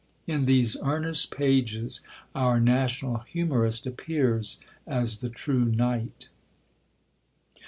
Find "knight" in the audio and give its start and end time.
5.65-6.27